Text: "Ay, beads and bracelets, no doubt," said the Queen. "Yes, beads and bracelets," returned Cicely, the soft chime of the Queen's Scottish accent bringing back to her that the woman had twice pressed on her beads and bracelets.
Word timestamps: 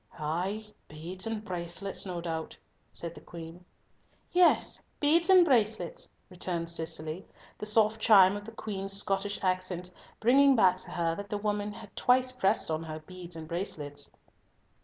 "Ay, 0.17 0.65
beads 0.87 1.27
and 1.27 1.45
bracelets, 1.45 2.07
no 2.07 2.19
doubt," 2.21 2.57
said 2.91 3.13
the 3.13 3.21
Queen. 3.21 3.63
"Yes, 4.31 4.81
beads 4.99 5.29
and 5.29 5.45
bracelets," 5.45 6.11
returned 6.27 6.71
Cicely, 6.71 7.27
the 7.59 7.67
soft 7.67 8.01
chime 8.01 8.35
of 8.35 8.43
the 8.45 8.51
Queen's 8.51 8.93
Scottish 8.93 9.37
accent 9.43 9.91
bringing 10.19 10.55
back 10.55 10.77
to 10.77 10.89
her 10.89 11.13
that 11.13 11.29
the 11.29 11.37
woman 11.37 11.71
had 11.71 11.95
twice 11.95 12.31
pressed 12.31 12.71
on 12.71 12.81
her 12.81 12.97
beads 13.01 13.35
and 13.35 13.47
bracelets. 13.47 14.09